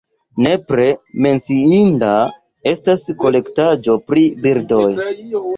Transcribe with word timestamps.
Nepre 0.45 0.85
menciinda 1.25 2.09
estas 2.73 3.05
kolektaĵo 3.23 3.99
pri 4.09 4.27
birdoj. 4.47 4.85